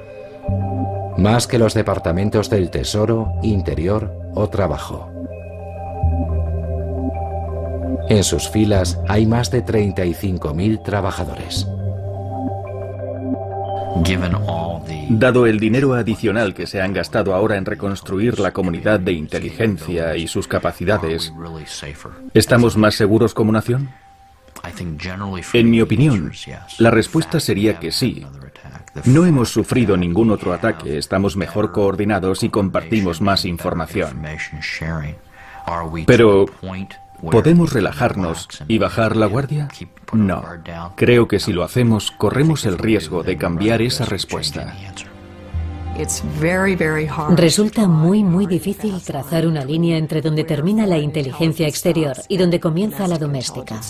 [1.20, 5.12] Más que los departamentos del Tesoro, Interior o Trabajo.
[8.08, 11.66] En sus filas hay más de 35.000 trabajadores.
[15.10, 20.16] Dado el dinero adicional que se han gastado ahora en reconstruir la comunidad de inteligencia
[20.16, 21.34] y sus capacidades,
[22.32, 23.90] ¿estamos más seguros como nación?
[25.52, 26.32] En mi opinión,
[26.78, 28.24] la respuesta sería que sí.
[29.04, 34.22] No hemos sufrido ningún otro ataque, estamos mejor coordinados y compartimos más información.
[36.06, 36.46] Pero,
[37.30, 39.68] ¿podemos relajarnos y bajar la guardia?
[40.12, 40.42] No.
[40.96, 44.74] Creo que si lo hacemos, corremos el riesgo de cambiar esa respuesta.
[47.36, 52.58] Resulta muy, muy difícil trazar una línea entre donde termina la inteligencia exterior y donde
[52.58, 53.80] comienza la doméstica.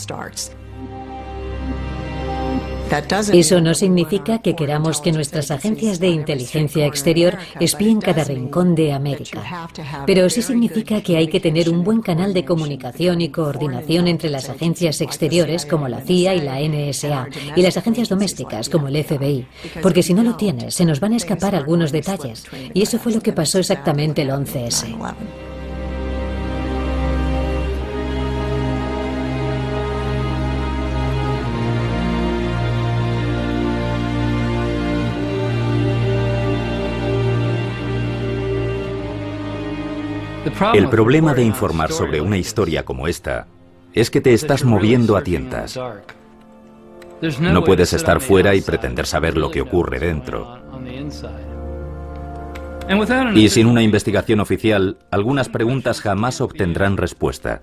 [3.32, 8.92] Eso no significa que queramos que nuestras agencias de inteligencia exterior espíen cada rincón de
[8.92, 9.68] América,
[10.06, 14.28] pero sí significa que hay que tener un buen canal de comunicación y coordinación entre
[14.28, 19.04] las agencias exteriores como la CIA y la NSA y las agencias domésticas como el
[19.04, 19.46] FBI,
[19.82, 23.12] porque si no lo tienes se nos van a escapar algunos detalles y eso fue
[23.12, 25.49] lo que pasó exactamente el 11S.
[40.74, 43.46] El problema de informar sobre una historia como esta
[43.94, 45.78] es que te estás moviendo a tientas.
[47.40, 50.58] No puedes estar fuera y pretender saber lo que ocurre dentro.
[53.34, 57.62] Y sin una investigación oficial, algunas preguntas jamás obtendrán respuesta.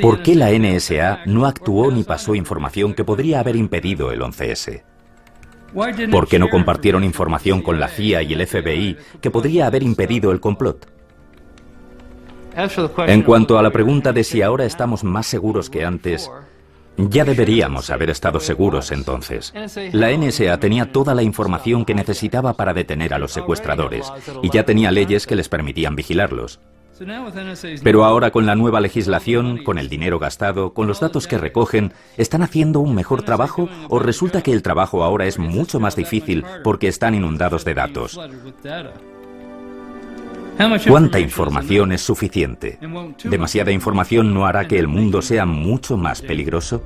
[0.00, 4.82] ¿Por qué la NSA no actuó ni pasó información que podría haber impedido el 11S?
[6.10, 10.30] ¿Por qué no compartieron información con la CIA y el FBI que podría haber impedido
[10.30, 10.95] el complot?
[13.06, 16.30] En cuanto a la pregunta de si ahora estamos más seguros que antes,
[16.96, 19.52] ya deberíamos haber estado seguros entonces.
[19.92, 24.10] La NSA tenía toda la información que necesitaba para detener a los secuestradores
[24.42, 26.60] y ya tenía leyes que les permitían vigilarlos.
[27.82, 31.92] Pero ahora con la nueva legislación, con el dinero gastado, con los datos que recogen,
[32.16, 36.44] ¿están haciendo un mejor trabajo o resulta que el trabajo ahora es mucho más difícil
[36.64, 38.18] porque están inundados de datos?
[40.88, 42.78] ¿Cuánta información es suficiente?
[43.24, 46.82] ¿Demasiada información no hará que el mundo sea mucho más peligroso?